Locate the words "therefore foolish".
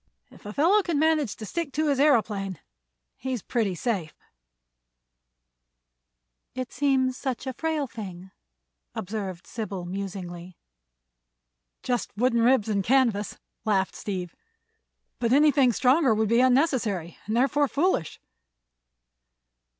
17.37-18.19